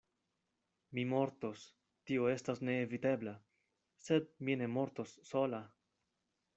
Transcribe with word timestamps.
Mi 0.97 1.03
mortos; 1.11 1.65
tio 2.09 2.25
estas 2.33 2.63
neevitebla: 2.71 3.37
sed 4.09 4.35
mi 4.47 4.61
ne 4.65 4.75
mortos 4.81 5.19
sola. 5.33 5.59